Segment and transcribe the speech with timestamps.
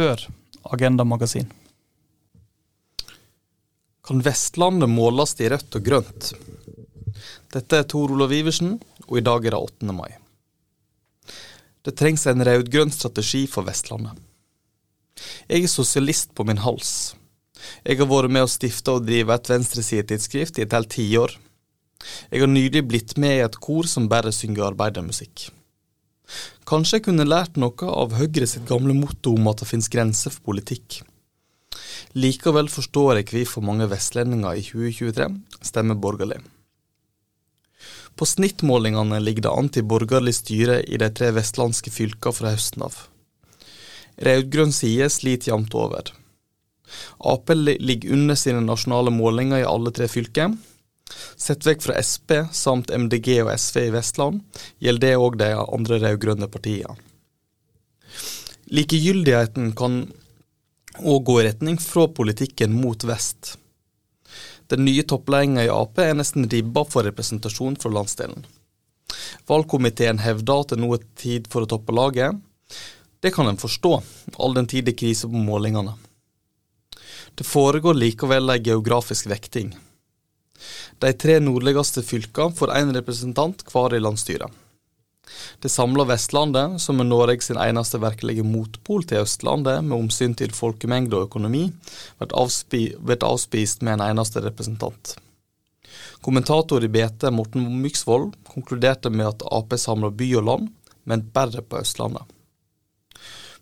[0.00, 0.22] Hør
[0.72, 1.50] Agenda Magasin.
[4.06, 6.30] Kan Vestlandet måles i rødt og grønt?
[7.52, 8.78] Dette er Tor Olav Iversen,
[9.10, 9.92] og i dag er det 8.
[9.92, 10.14] mai.
[11.84, 14.16] Det trengs en rød-grønn strategi for Vestlandet.
[15.52, 17.12] Jeg er sosialist på min hals.
[17.84, 21.36] Jeg har vært med å stifte og drive et venstresidetidsskrift i et helt tiår.
[22.32, 25.50] Jeg har nylig blitt med i et kor som bare synger arbeidermusikk.
[26.68, 30.34] Kanskje jeg kunne lært noe av Høyre sitt gamle motto om at det finnes grenser
[30.34, 31.00] for politikk.
[32.18, 35.28] Likevel forstår jeg hvorfor mange vestlendinger i 2023
[35.66, 36.40] stemmer borgerlig.
[38.18, 42.84] På snittmålingene ligger det an til borgerlig styre i de tre vestlandske fylkene fra høsten
[42.84, 42.96] av.
[44.20, 46.10] Rød-grønn side sliter jevnt over.
[47.22, 50.52] Ap ligger under sine nasjonale målinger i alle tre fylker.
[51.36, 54.42] Sett vekk fra Sp samt MDG og SV i Vestland,
[54.78, 56.98] gjelder det òg de andre rød-grønne partiene.
[58.70, 60.04] Likegyldigheten kan
[61.00, 63.56] òg gå i retning fra politikken mot vest.
[64.70, 68.44] Den nye toppledelsen i Ap er nesten ribba for representasjon fra landsdelen.
[69.50, 72.38] Valgkomiteen hevder at det nå er tid for å toppe laget.
[73.20, 73.96] Det kan en forstå,
[74.38, 75.96] all den tid det er krise på målingene.
[77.34, 79.74] Det foregår likevel ei geografisk vekting.
[81.00, 84.50] De tre nordligste fylkene får én representant hver i landsstyret.
[85.62, 90.54] Det samla Vestlandet, som er Norge sin eneste virkelige motpol til Østlandet med omsyn til
[90.56, 91.68] folkemengde og økonomi,
[92.18, 92.84] blir avspi
[93.20, 95.14] avspist med en eneste representant.
[96.20, 100.68] Kommentator i BT Morten Myksvold konkluderte med at Ap samler by og land,
[101.04, 102.26] men bare på Østlandet.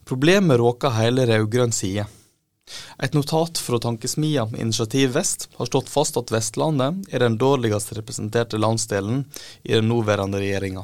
[0.08, 2.06] Problemet råker hele rød-grønn side.
[3.02, 8.58] Et notat fra tankesmia Initiativ Vest har slått fast at Vestlandet er den dårligst representerte
[8.58, 9.24] landsdelen
[9.62, 10.82] i den nåværende regjeringa.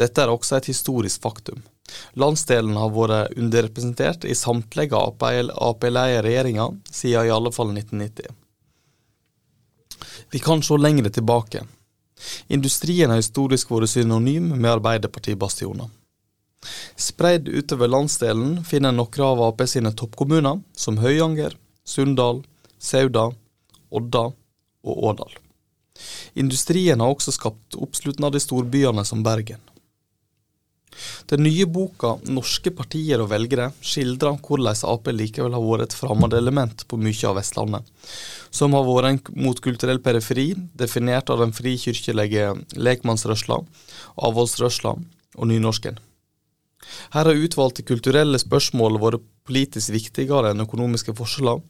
[0.00, 1.60] Dette er også et historisk faktum.
[2.16, 8.32] Landsdelen har vært underrepresentert i samtlige Ap-leie regjeringer siden i alle fall 1990.
[10.32, 11.66] Vi kan se lengre tilbake.
[12.48, 15.92] Industrien har historisk vært synonym med Arbeiderpartibastioner.
[16.96, 22.44] Spredd utover landsdelen finner en noen av Ap sine toppkommuner, som Høyanger, Sunndal,
[22.78, 23.32] Sauda,
[23.90, 24.28] Odda
[24.84, 25.34] og Årdal.
[26.34, 29.62] Industrien har også skapt oppslutnad i storbyene som Bergen.
[31.26, 36.86] Den nye boka 'Norske partier og velgere' skildrer hvordan Ap likevel har vært et fremmedelement
[36.86, 37.82] på mye av Vestlandet,
[38.50, 43.58] som har vært en motkulturell periferi definert av den frikirkelige lekmannsrørsla,
[44.16, 45.98] avholdsrørsla og nynorsken.
[47.14, 51.62] Her har utvalgte kulturelle spørsmål vært politisk viktigere enn økonomiske forskjeller,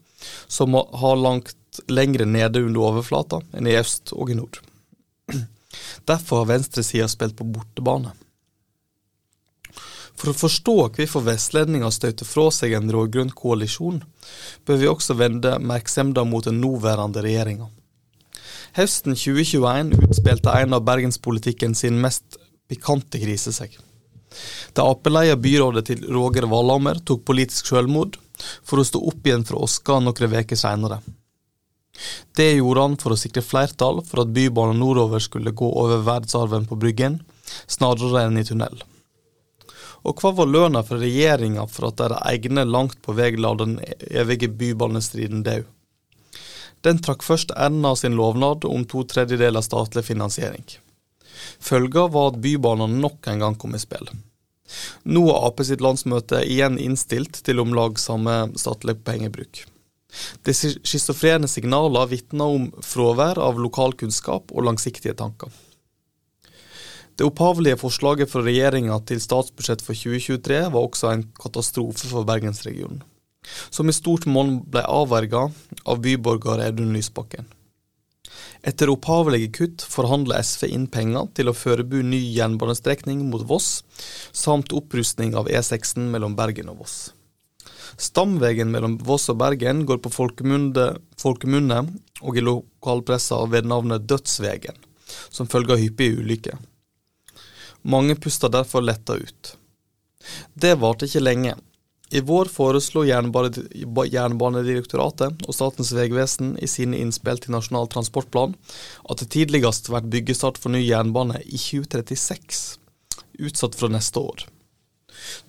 [0.48, 4.60] som har langt lengre nede under overflata enn i øst og i nord.
[6.06, 8.12] Derfor har venstresida spilt på bortebane.
[10.14, 14.03] For å forstå hvorfor vestlendinger støter fra seg en rød-grønn koalisjon,
[14.64, 17.66] bør vi også vende oppmerksomheten mot den nåværende regjeringa.
[18.74, 22.38] Høsten 2021 utspilte en av bergenspolitikken sin mest
[22.70, 23.74] pikante krise seg.
[24.74, 28.16] Det Ap-leder byrådet til Roger Valhammer tok politisk selvmord
[28.66, 30.98] for å stå opp igjen fra Åska noen uker senere.
[32.34, 36.66] Det gjorde han for å sikre flertall for at Bybanen nordover skulle gå over verdensarven
[36.66, 37.20] på Bryggen,
[37.70, 38.82] snarere enn i tunnel.
[40.04, 43.78] Og hva var lønna fra regjeringa for at deres egne langt på vei la den
[44.10, 45.60] evige bybanestriden dø?
[46.84, 50.66] Den trakk først Erna sin lovnad om to tredjedeler statlig finansiering.
[51.62, 54.10] Følga var at Bybanen nok en gang kom i spill.
[55.04, 59.64] Nå er Ap sitt landsmøte igjen innstilt til om lag samme statlige pengebruk.
[60.47, 65.50] De schizofrene signaler vitner om fravær av lokalkunnskap og langsiktige tanker.
[67.14, 73.04] Det opphavlige forslaget fra regjeringa til statsbudsjett for 2023 var også en katastrofe for bergensregionen,
[73.70, 75.47] som i stort monn ble avverga
[75.86, 77.47] av byborger Audun Lysbakken.
[78.65, 83.83] Etter opphavelige kutt forhandler SV inn penger til å forberede ny jernbanestrekning mot Voss,
[84.33, 86.97] samt opprustning av E6 mellom Bergen og Voss.
[88.01, 91.81] Stamveien mellom Voss og Bergen går på folkemunne
[92.22, 94.78] og i lokalpressa ved navnet Dødsvegen,
[95.30, 96.57] som følge av hyppige ulykker.
[97.84, 99.54] Mange puster derfor letta ut.
[100.54, 101.54] Det varte ikke lenge,
[102.15, 108.55] i vår foreslo Jernbanedirektoratet og Statens vegvesen i sine innspill til Nasjonal transportplan
[109.11, 112.78] at det tidligst blir byggestart for ny jernbane i 2036,
[113.43, 114.47] utsatt fra neste år.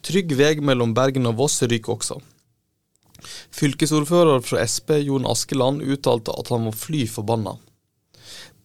[0.06, 2.18] Trygg vei mellom Bergen og Voss ryker også.
[3.54, 7.54] Fylkesordfører fra Sp, Jon Askeland, uttalte at han var fly forbanna.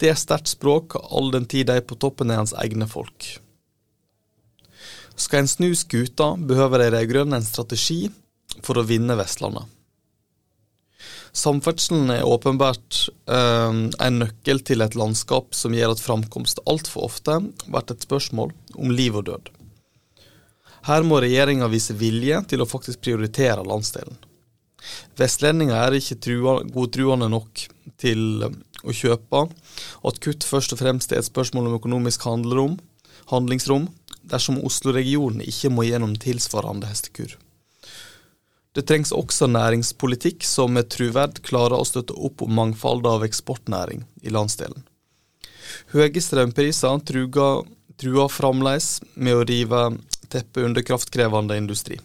[0.00, 3.36] Det er sterkt språk, all den tid de på toppen er hans egne folk.
[5.20, 8.06] Skal en snu skuta, behøver de rød-grønne en strategi
[8.64, 9.68] for å vinne Vestlandet.
[11.36, 13.76] Samferdselen er åpenbart eh,
[14.06, 17.36] en nøkkel til et landskap som gjør at framkomst altfor ofte
[17.66, 19.52] blir et spørsmål om liv og død.
[20.88, 24.16] Her må regjeringa vise vilje til å faktisk prioritere landsdelen.
[25.20, 26.40] Vestlendinger er ikke
[26.72, 27.66] godtruende nok
[28.00, 28.46] til
[28.80, 32.78] å kjøpe og at kutt først og fremst er et spørsmål om økonomisk handlerom,
[33.30, 33.90] handlingsrom,
[34.30, 37.36] dersom Oslo-regionen ikke må gjennom tilsvarende hestekur.
[38.72, 44.04] Det trengs også næringspolitikk som med truverd klarer å støtte opp om mangfoldet av eksportnæring
[44.22, 44.84] i landsdelen.
[45.90, 47.64] Høye strømpriser truger,
[47.98, 49.82] truer fremdeles med å rive
[50.30, 51.98] teppet under kraftkrevende industri.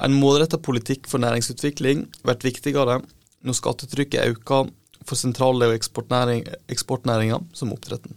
[0.00, 3.00] En målrettet politikk for næringsutvikling blir viktigere
[3.44, 4.70] når skattetrykket øker
[5.04, 8.16] for sentrale eksportnæringer som oppdretten.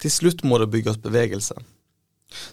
[0.00, 1.56] Til slutt må det bygges bevegelse.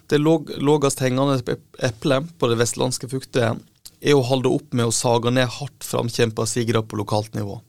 [0.07, 3.57] Det lågest hengende eplet på det vestlandske fuktet
[4.01, 7.60] er å holde opp med å sage ned hardt framkjempa sigere på lokalt nivå.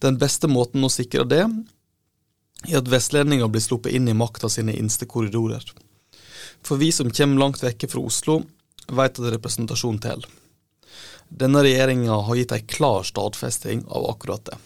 [0.00, 1.44] Den beste måten å sikre det,
[2.68, 5.64] er at vestlendinger blir sluppet inn i makta sine innste korridorer.
[6.64, 8.42] For vi som kommer langt vekke fra Oslo,
[8.90, 10.28] vet at representasjon teller.
[11.30, 14.58] Denne regjeringa har gitt ei klar stadfesting av akkurat det.